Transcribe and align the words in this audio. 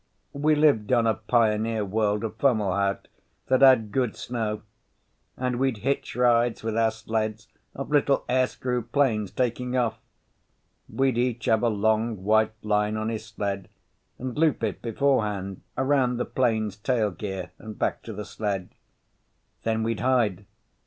We 0.33 0.55
lived 0.55 0.91
on 0.91 1.05
a 1.05 1.13
pioneer 1.13 1.85
world 1.85 2.23
of 2.23 2.35
Fomalhaut 2.39 3.07
that 3.49 3.61
had 3.61 3.91
good 3.91 4.15
snow, 4.15 4.63
and 5.37 5.57
we'd 5.59 5.77
hitch 5.77 6.15
rides 6.15 6.63
with 6.63 6.75
our 6.75 6.89
sleds 6.89 7.47
off 7.75 7.89
little 7.89 8.25
airscrew 8.27 8.91
planes 8.91 9.29
taking 9.29 9.77
off. 9.77 9.99
We'd 10.91 11.19
each 11.19 11.45
have 11.45 11.61
a 11.61 11.67
long 11.69 12.23
white 12.23 12.53
line 12.63 12.97
on 12.97 13.09
his 13.09 13.27
sled 13.27 13.69
and 14.17 14.35
loop 14.35 14.63
it 14.63 14.81
beforehand 14.81 15.61
around 15.77 16.17
the 16.17 16.25
plane's 16.25 16.77
tail 16.77 17.11
gear 17.11 17.51
and 17.59 17.77
back 17.77 18.01
to 18.01 18.13
the 18.13 18.25
sled. 18.25 18.69
Then 19.61 19.83
we'd 19.83 19.99
hide. 19.99 20.47